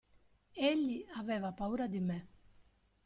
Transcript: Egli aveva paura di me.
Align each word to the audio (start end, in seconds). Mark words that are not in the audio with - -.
Egli 0.69 1.05
aveva 1.17 1.51
paura 1.51 1.85
di 1.85 1.99
me. 1.99 2.19